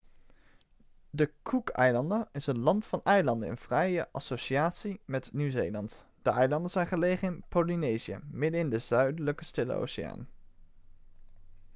[1.11, 6.87] de cookeilanden is een land van eilanden in vrije associatie met nieuw-zeeland de eilanden zijn
[6.87, 10.27] gelegen in polynesië middenin de zuidelijke stille oceaan